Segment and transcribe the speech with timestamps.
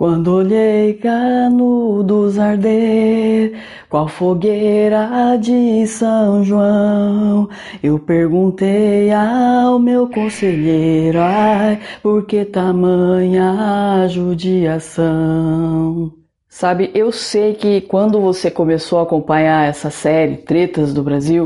[0.00, 3.52] Quando olhei canudos arder,
[3.86, 7.50] qual fogueira de São João,
[7.82, 16.10] eu perguntei ao meu conselheiro, ai, por que tamanha judiação?
[16.48, 21.44] Sabe, eu sei que quando você começou a acompanhar essa série Tretas do Brasil,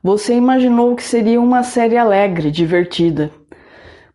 [0.00, 3.32] você imaginou que seria uma série alegre, divertida.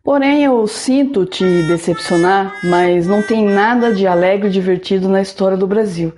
[0.04, 5.56] Porém, eu sinto te decepcionar, mas não tem nada de alegre e divertido na história
[5.56, 6.12] do Brasil,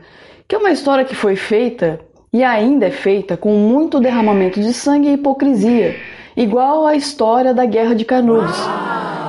[0.48, 2.00] que é uma história que foi feita
[2.32, 5.94] e ainda é feita com muito derramamento de sangue e hipocrisia,
[6.36, 8.56] igual a história da Guerra de Canudos,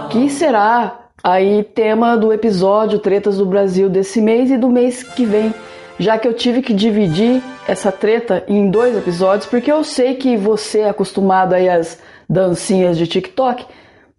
[0.10, 5.24] que será aí tema do episódio Tretas do Brasil desse mês e do mês que
[5.24, 5.54] vem,
[6.00, 10.36] já que eu tive que dividir essa treta em dois episódios, porque eu sei que
[10.36, 13.64] você é acostumado aí às dancinhas de TikTok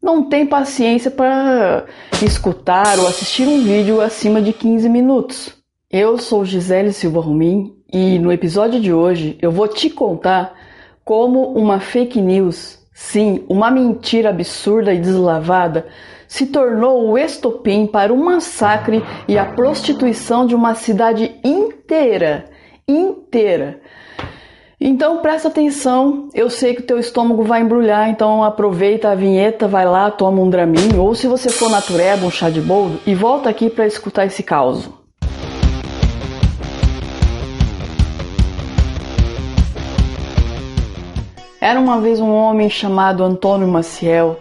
[0.03, 1.87] não tem paciência para
[2.23, 5.55] escutar ou assistir um vídeo acima de 15 minutos.
[5.91, 10.55] Eu sou Gisele Silva Romim e no episódio de hoje eu vou te contar
[11.05, 15.87] como uma fake news, sim, uma mentira absurda e deslavada,
[16.27, 22.45] se tornou o estopim para o massacre e a prostituição de uma cidade inteira,
[22.87, 23.81] inteira.
[24.81, 29.67] Então presta atenção, eu sei que o teu estômago vai embrulhar, então aproveita a vinheta,
[29.67, 33.13] vai lá, toma um Dramin, ou se você for natureba, um chá de boldo, e
[33.13, 34.89] volta aqui para escutar esse caos.
[41.61, 44.39] Era uma vez um homem chamado Antônio Maciel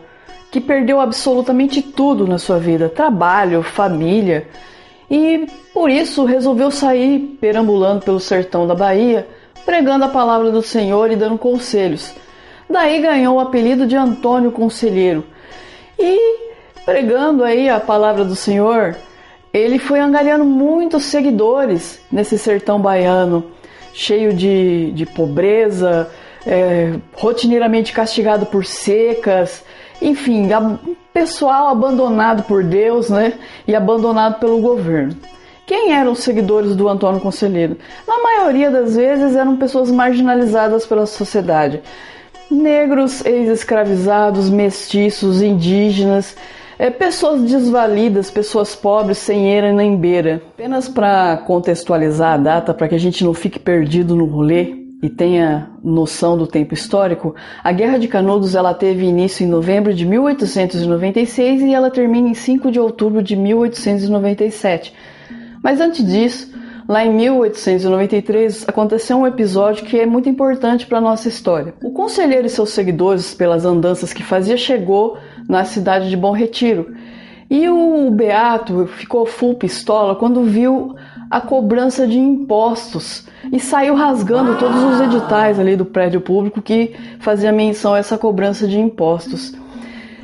[0.52, 4.48] que perdeu absolutamente tudo na sua vida: trabalho, família,
[5.10, 9.28] e por isso resolveu sair perambulando pelo sertão da Bahia
[9.66, 12.14] pregando a palavra do Senhor e dando conselhos.
[12.70, 15.24] Daí ganhou o apelido de Antônio Conselheiro.
[15.98, 16.38] E
[16.86, 18.96] pregando aí a palavra do Senhor,
[19.54, 23.52] ele foi angariando muitos seguidores nesse sertão baiano,
[23.94, 26.10] cheio de, de pobreza,
[26.46, 29.64] é, rotineiramente castigado por secas,
[30.02, 30.48] enfim,
[31.12, 33.34] pessoal abandonado por Deus, né?
[33.68, 35.16] E abandonado pelo governo.
[35.68, 37.76] Quem eram os seguidores do Antônio Conselheiro?
[38.08, 41.82] Na maioria das vezes eram pessoas marginalizadas pela sociedade.
[42.50, 46.38] Negros, ex-escravizados, mestiços, indígenas,
[46.80, 50.42] é, pessoas desvalidas, pessoas pobres, sem eira nem beira.
[50.54, 54.74] Apenas para contextualizar a data, para que a gente não fique perdido no rolê
[55.04, 59.94] e tenha noção do tempo histórico, a Guerra de Canudos ela teve início em novembro
[59.94, 64.94] de 1896 e ela termina em 5 de outubro de 1897.
[65.64, 66.52] Mas antes disso,
[66.88, 71.74] lá em 1893, aconteceu um episódio que é muito importante para a nossa história.
[71.84, 76.96] O conselheiro e seus seguidores, pelas andanças que fazia, chegou na cidade de Bom Retiro.
[77.50, 80.96] E o Beato ficou full pistola quando viu
[81.30, 86.94] a cobrança de impostos e saiu rasgando todos os editais ali do prédio público que
[87.20, 89.54] fazia menção a essa cobrança de impostos.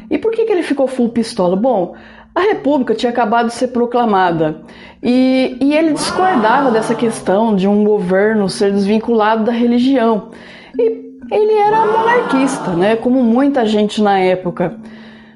[0.09, 1.55] E por que, que ele ficou full pistola?
[1.55, 1.95] Bom,
[2.35, 4.61] a República tinha acabado de ser proclamada
[5.01, 10.29] e, e ele discordava dessa questão de um governo ser desvinculado da religião.
[10.77, 12.95] E ele era monarquista, né?
[12.95, 14.79] Como muita gente na época.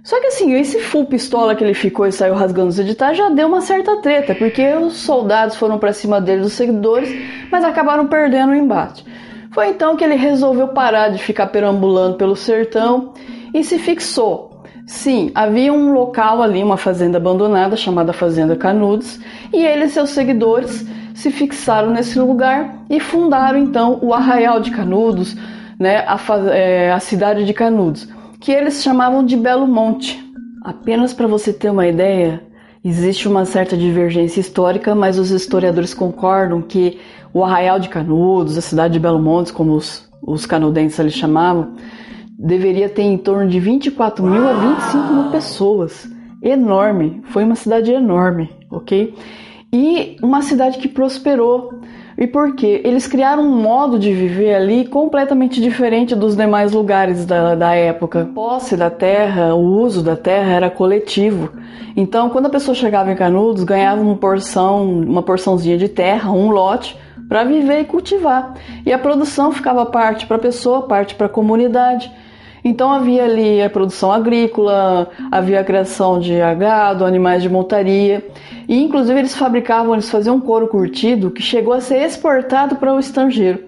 [0.03, 3.29] Só que assim, esse full pistola que ele ficou e saiu rasgando os editais já
[3.29, 7.13] deu uma certa treta, porque os soldados foram para cima dele, os seguidores,
[7.51, 9.05] mas acabaram perdendo o embate.
[9.51, 13.13] Foi então que ele resolveu parar de ficar perambulando pelo sertão
[13.53, 14.56] e se fixou
[14.87, 19.19] Sim, havia um local ali, uma fazenda abandonada chamada Fazenda Canudos,
[19.51, 24.71] e ele e seus seguidores se fixaram nesse lugar e fundaram então o Arraial de
[24.71, 25.35] Canudos,
[25.77, 26.17] né, a,
[26.53, 28.07] é, a cidade de Canudos,
[28.39, 30.23] que eles chamavam de Belo Monte.
[30.63, 32.41] Apenas para você ter uma ideia,
[32.83, 36.97] existe uma certa divergência histórica, mas os historiadores concordam que
[37.33, 41.73] o Arraial de Canudos, a cidade de Belo Monte, como os, os canudenses ali chamavam,
[42.37, 46.07] deveria ter em torno de 24 mil a 25 mil pessoas.
[46.41, 49.15] Enorme, foi uma cidade enorme, ok?
[49.73, 51.81] E uma cidade que prosperou.
[52.17, 52.81] E por quê?
[52.83, 58.21] Eles criaram um modo de viver ali completamente diferente dos demais lugares da, da época.
[58.21, 61.51] A posse da terra, o uso da terra era coletivo.
[61.95, 66.49] Então, quando a pessoa chegava em Canudos, ganhava uma porção, uma porçãozinha de terra, um
[66.49, 66.97] lote,
[67.27, 68.53] para viver e cultivar.
[68.85, 72.11] E a produção ficava parte para a pessoa, parte para a comunidade.
[72.67, 78.27] Então havia ali a produção agrícola, havia a criação de gado, animais de montaria,
[78.67, 82.93] e inclusive eles fabricavam, eles faziam um couro curtido que chegou a ser exportado para
[82.93, 83.63] o estrangeiro.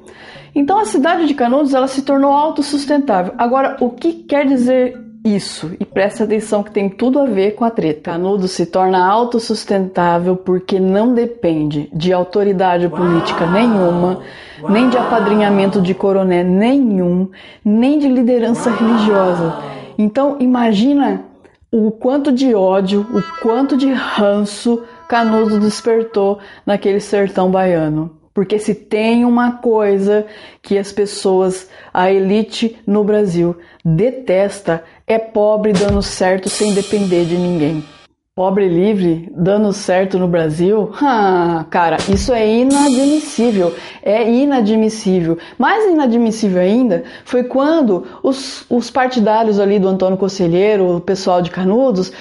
[0.54, 3.34] Então a cidade de Canudos ela se tornou autossustentável.
[3.38, 7.66] Agora, o que quer dizer Isso, e presta atenção que tem tudo a ver com
[7.66, 8.12] a treta.
[8.12, 14.22] Canudos se torna autossustentável porque não depende de autoridade política nenhuma,
[14.70, 17.30] nem de apadrinhamento de coroné nenhum,
[17.64, 19.58] nem de liderança religiosa.
[19.98, 21.26] Então imagina
[21.72, 28.20] o quanto de ódio, o quanto de ranço Canudos despertou naquele sertão baiano.
[28.32, 30.26] Porque se tem uma coisa
[30.62, 37.36] que as pessoas, a elite no Brasil, detesta, é pobre dando certo sem depender de
[37.36, 37.84] ninguém.
[38.36, 40.92] Pobre livre dando certo no Brasil?
[41.02, 43.76] Ah, cara, isso é inadmissível.
[44.04, 45.38] É inadmissível.
[45.58, 51.50] Mais inadmissível ainda foi quando os, os partidários ali do Antônio Conselheiro, o pessoal de
[51.50, 52.14] Canudos,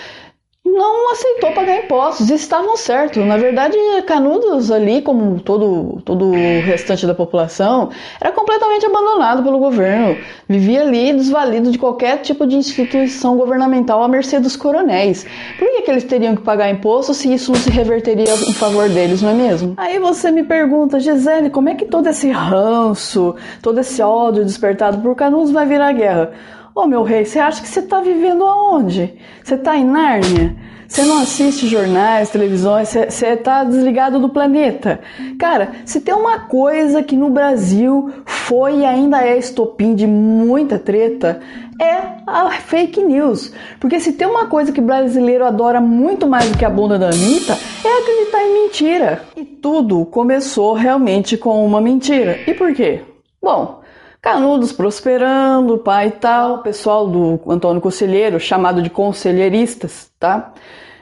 [0.72, 2.30] não aceitou pagar impostos.
[2.30, 3.24] Estavam certos.
[3.24, 3.76] Na verdade,
[4.06, 10.16] Canudos ali, como todo, todo o restante da população, era completamente abandonado pelo governo.
[10.48, 15.26] Vivia ali desvalido de qualquer tipo de instituição governamental à mercê dos coronéis.
[15.58, 18.88] Por que, que eles teriam que pagar imposto se isso não se reverteria em favor
[18.88, 19.74] deles, não é mesmo?
[19.76, 24.98] Aí você me pergunta, Gisele, como é que todo esse ranço, todo esse ódio despertado
[24.98, 26.32] por Canudos vai virar guerra?
[26.78, 29.12] Ô meu rei, você acha que você está vivendo aonde?
[29.42, 30.54] Você está em Nárnia?
[30.86, 35.00] Você não assiste jornais, televisões, você está desligado do planeta.
[35.40, 40.78] Cara, se tem uma coisa que no Brasil foi e ainda é estopim de muita
[40.78, 41.40] treta,
[41.82, 43.52] é a fake news.
[43.80, 47.08] Porque se tem uma coisa que brasileiro adora muito mais do que a bunda da
[47.08, 49.22] Anitta, é acreditar em mentira.
[49.36, 52.38] E tudo começou realmente com uma mentira.
[52.46, 53.00] E por quê?
[53.42, 53.77] Bom,
[54.20, 60.52] Canudos prosperando, pai e tal, pessoal do Antônio Conselheiro, chamado de conselheiristas, tá?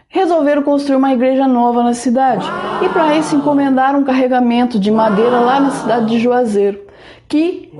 [0.07, 2.47] Resolveram construir uma igreja nova na cidade
[2.85, 6.81] e para isso encomendaram um carregamento de madeira lá na cidade de Juazeiro,
[7.27, 7.73] que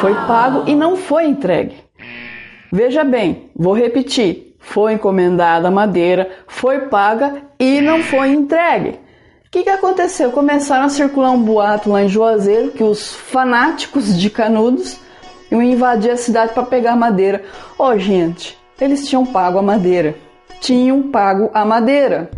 [0.00, 1.76] foi pago e não foi entregue.
[2.72, 9.03] Veja bem, vou repetir: foi encomendada a madeira, foi paga e não foi entregue
[9.54, 10.32] que, que aconteceu?
[10.32, 14.98] Começaram a circular um boato lá em Juazeiro que os fanáticos de Canudos
[15.48, 17.44] iam invadir a cidade para pegar madeira.
[17.78, 20.16] Ô, oh, gente, eles tinham pago a madeira.
[20.60, 22.28] Tinham pago a madeira.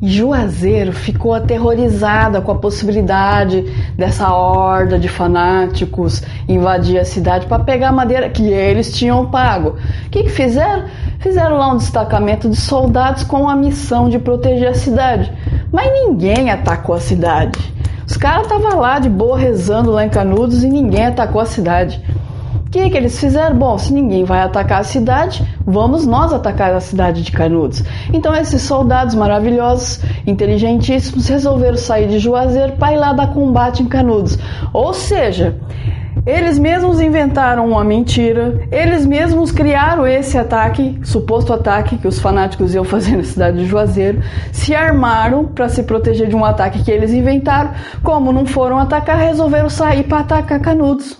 [0.00, 3.62] Juazeiro ficou aterrorizada com a possibilidade
[3.96, 9.76] dessa horda de fanáticos invadir a cidade para pegar madeira que eles tinham pago.
[10.06, 10.84] O que, que fizeram?
[11.18, 15.32] Fizeram lá um destacamento de soldados com a missão de proteger a cidade.
[15.72, 17.58] Mas ninguém atacou a cidade.
[18.06, 22.02] Os caras estavam lá de boa rezando lá em Canudos e ninguém atacou a cidade.
[22.66, 23.56] O que, que eles fizeram?
[23.56, 27.82] Bom, se ninguém vai atacar a cidade, vamos nós atacar a cidade de Canudos.
[28.12, 33.86] Então esses soldados maravilhosos, inteligentíssimos, resolveram sair de Juazeiro para ir lá dar combate em
[33.86, 34.38] Canudos.
[34.72, 35.56] Ou seja,
[36.26, 42.74] eles mesmos inventaram uma mentira, eles mesmos criaram esse ataque, suposto ataque que os fanáticos
[42.74, 44.22] iam fazer na cidade de Juazeiro,
[44.52, 47.72] se armaram para se proteger de um ataque que eles inventaram.
[48.02, 51.18] Como não foram atacar, resolveram sair para atacar Canudos.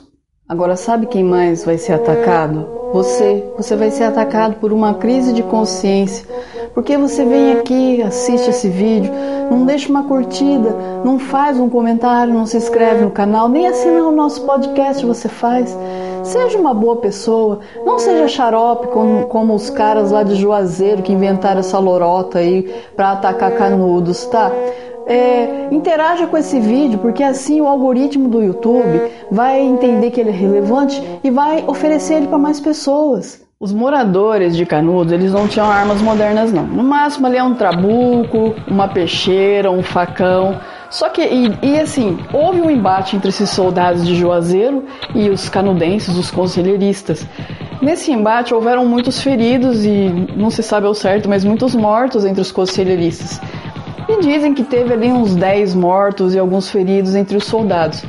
[0.49, 2.69] Agora, sabe quem mais vai ser atacado?
[2.93, 3.45] Você.
[3.57, 6.27] Você vai ser atacado por uma crise de consciência.
[6.75, 9.13] Porque você vem aqui, assiste esse vídeo,
[9.51, 10.75] não deixa uma curtida,
[11.05, 15.29] não faz um comentário, não se inscreve no canal, nem assinar o nosso podcast você
[15.29, 15.77] faz.
[16.23, 21.13] Seja uma boa pessoa, não seja xarope como, como os caras lá de Juazeiro que
[21.13, 24.53] inventaram essa lorota aí para atacar canudos, tá?
[25.07, 30.31] É, interaja com esse vídeo, porque assim o algoritmo do YouTube vai entender que ele
[30.31, 33.50] é relevante e vai oferecer ele para mais pessoas.
[33.63, 36.67] Os moradores de Canudos, eles não tinham armas modernas não.
[36.67, 40.59] No máximo ali é um trabuco, uma peixeira, um facão.
[40.89, 45.51] Só que, e, e, assim, houve um embate entre esses soldados de Juazeiro e os
[45.51, 47.27] canudenses, os conselheiristas.
[47.83, 52.41] Nesse embate houveram muitos feridos e não se sabe ao certo, mas muitos mortos entre
[52.41, 53.43] os conselheiristas.
[54.09, 58.03] E dizem que teve ali uns 10 mortos e alguns feridos entre os soldados.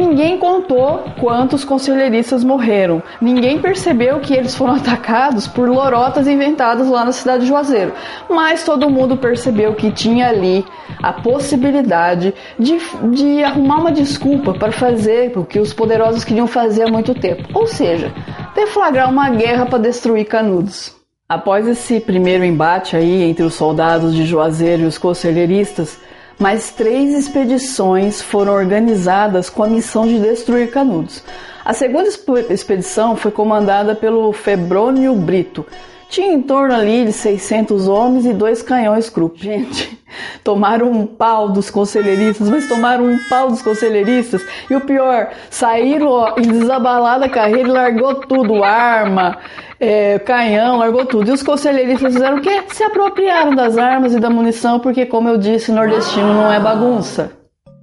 [0.00, 3.02] Ninguém contou quantos conselheiristas morreram.
[3.20, 7.92] Ninguém percebeu que eles foram atacados por lorotas inventadas lá na cidade de Juazeiro.
[8.26, 10.64] Mas todo mundo percebeu que tinha ali
[11.02, 12.78] a possibilidade de,
[13.10, 17.46] de arrumar uma desculpa para fazer o que os poderosos queriam fazer há muito tempo.
[17.52, 18.10] Ou seja,
[18.54, 20.96] deflagrar uma guerra para destruir Canudos.
[21.28, 26.00] Após esse primeiro embate aí entre os soldados de Juazeiro e os conselheiristas,
[26.40, 31.22] mais três expedições foram organizadas com a missão de destruir Canudos.
[31.62, 32.08] A segunda
[32.48, 35.66] expedição foi comandada pelo Febrônio Brito.
[36.08, 39.38] Tinha em torno ali de 600 homens e dois canhões Krupp.
[39.38, 39.99] Gente,
[40.42, 44.44] tomaram um pau dos conselheiristas, mas tomaram um pau dos conselheiristas.
[44.68, 49.38] E o pior, saíram ó, e desabalaram a carreira e largou tudo, arma,
[49.78, 51.30] é, canhão, largou tudo.
[51.30, 52.62] E os conselheiristas fizeram o quê?
[52.68, 57.32] Se apropriaram das armas e da munição, porque, como eu disse, nordestino não é bagunça.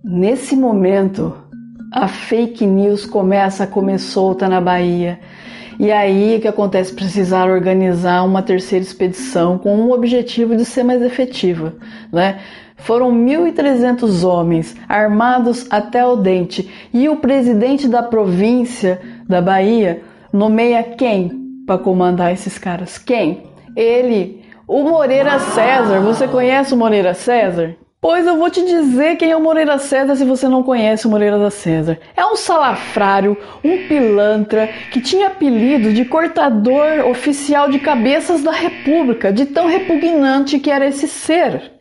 [0.04, 1.34] Nesse momento,
[1.94, 5.20] a fake news começa a comer solta na Bahia.
[5.80, 6.94] E aí o que acontece?
[6.94, 11.76] Precisar organizar uma terceira expedição com o objetivo de ser mais efetiva,
[12.12, 12.40] né?
[12.78, 20.84] Foram 1.300 homens armados até o dente e o presidente da província da Bahia nomeia
[20.84, 22.98] quem para comandar esses caras?
[22.98, 23.44] Quem?
[23.76, 26.00] Ele, o Moreira César.
[26.02, 27.76] Você conhece o Moreira César?
[28.00, 31.10] Pois eu vou te dizer quem é o Moreira César se você não conhece o
[31.10, 31.98] Moreira da César.
[32.16, 39.34] É um salafrário, um pilantra que tinha apelido de cortador oficial de cabeças da República,
[39.34, 41.72] de tão repugnante que era esse ser.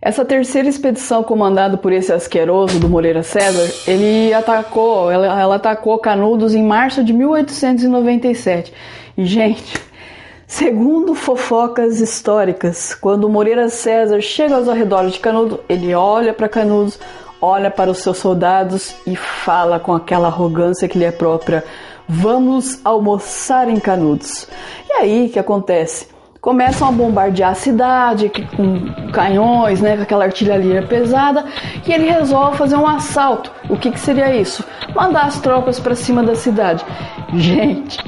[0.00, 5.98] Essa terceira expedição comandada por esse asqueroso do Moreira César, ele atacou, ela, ela atacou
[5.98, 8.74] Canudos em março de 1897.
[9.16, 9.74] E gente,
[10.46, 17.00] Segundo fofocas históricas, quando Moreira César chega aos arredores de Canudos, ele olha para Canudos,
[17.42, 21.64] olha para os seus soldados e fala com aquela arrogância que lhe é própria:
[22.08, 24.48] Vamos almoçar em Canudos.
[24.88, 26.14] E aí que acontece?
[26.40, 31.44] Começam a bombardear a cidade com canhões, né, com aquela artilharia pesada,
[31.84, 33.50] e ele resolve fazer um assalto.
[33.68, 34.64] O que, que seria isso?
[34.94, 36.84] Mandar as tropas para cima da cidade.
[37.34, 37.98] Gente,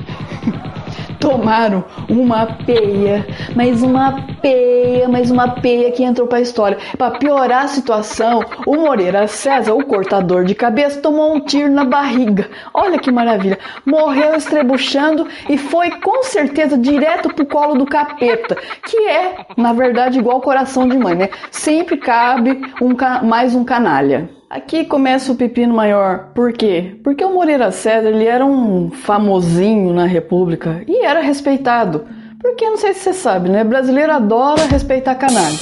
[1.18, 6.78] tomaram uma peia, mais uma peia, mais uma peia que entrou para a história.
[6.96, 11.84] Para piorar a situação, o Moreira César, o cortador de cabeça, tomou um tiro na
[11.84, 12.48] barriga.
[12.72, 13.58] Olha que maravilha!
[13.84, 20.18] Morreu estrebuchando e foi com certeza direto pro colo do capeta, que é, na verdade,
[20.18, 21.28] igual coração de mãe, né?
[21.50, 22.94] Sempre cabe um
[23.26, 24.37] mais um canalha.
[24.50, 26.30] Aqui começa o pepino maior.
[26.34, 26.98] Por quê?
[27.04, 32.06] Porque o Moreira César ele era um famosinho na República e era respeitado.
[32.40, 33.62] Porque não sei se você sabe, né?
[33.62, 35.58] Brasileiro adora respeitar canalha.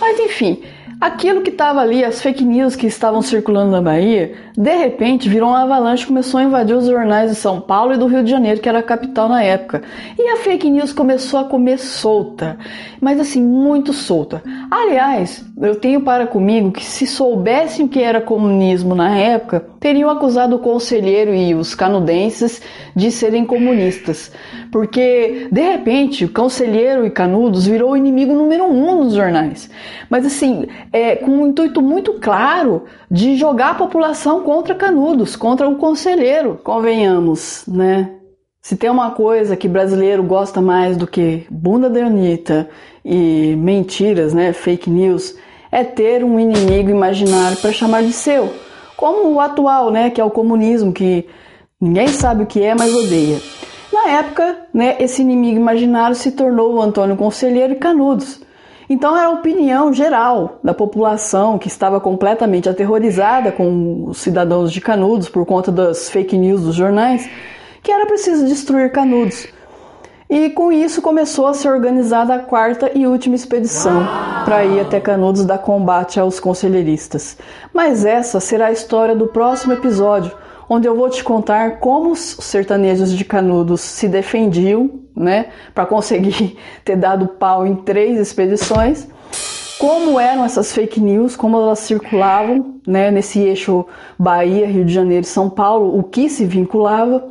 [0.00, 0.62] Mas enfim,
[1.00, 5.50] Aquilo que estava ali, as fake news que estavam circulando na Bahia, de repente virou
[5.50, 8.30] uma avalanche e começou a invadir os jornais de São Paulo e do Rio de
[8.30, 9.80] Janeiro, que era a capital na época.
[10.18, 12.58] E a fake news começou a comer solta,
[13.00, 14.42] mas assim, muito solta.
[14.68, 20.08] Aliás, eu tenho para comigo que se soubessem o que era comunismo na época, teriam
[20.08, 22.62] acusado o conselheiro e os canudenses
[22.94, 24.30] de serem comunistas.
[24.70, 29.68] Porque, de repente, o conselheiro e Canudos virou o inimigo número um nos jornais.
[30.08, 35.68] Mas assim, é, com um intuito muito claro de jogar a população contra Canudos, contra
[35.68, 36.60] o conselheiro.
[36.62, 38.14] Convenhamos, né?
[38.60, 42.68] Se tem uma coisa que brasileiro gosta mais do que bunda de Anitta
[43.04, 45.34] e mentiras, né, fake news,
[45.70, 48.52] é ter um inimigo imaginário para chamar de seu,
[48.96, 51.26] como o atual, né, que é o comunismo, que
[51.80, 53.38] ninguém sabe o que é, mas odeia.
[53.92, 58.40] Na época, né, esse inimigo imaginário se tornou o Antônio Conselheiro e Canudos.
[58.90, 64.80] Então era a opinião geral da população que estava completamente aterrorizada com os cidadãos de
[64.80, 67.28] Canudos por conta das fake news dos jornais,
[67.82, 69.46] que era preciso destruir Canudos.
[70.30, 74.06] E com isso começou a ser organizada a quarta e última expedição
[74.44, 77.38] para ir até Canudos dar combate aos conselheiristas.
[77.72, 80.32] Mas essa será a história do próximo episódio,
[80.68, 86.58] onde eu vou te contar como os sertanejos de Canudos se defendiam, né, para conseguir
[86.84, 89.08] ter dado pau em três expedições,
[89.78, 93.86] como eram essas fake news, como elas circulavam, né, nesse eixo
[94.18, 97.28] Bahia, Rio de Janeiro e São Paulo, o que se vinculava,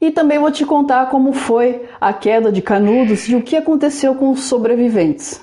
[0.00, 4.14] e também vou te contar como foi a queda de Canudos e o que aconteceu
[4.14, 5.40] com os sobreviventes.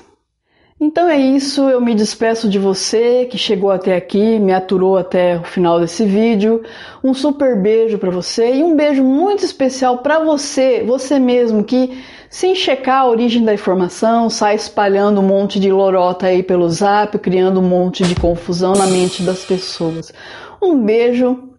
[0.80, 5.40] Então é isso, eu me despeço de você que chegou até aqui, me aturou até
[5.40, 6.64] o final desse vídeo.
[7.02, 12.04] Um super beijo para você e um beijo muito especial para você, você mesmo que
[12.30, 17.18] sem checar a origem da informação, sai espalhando um monte de lorota aí pelo Zap,
[17.20, 20.12] criando um monte de confusão na mente das pessoas.
[20.62, 21.52] Um beijo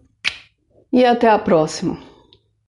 [0.93, 2.06] e até a próxima.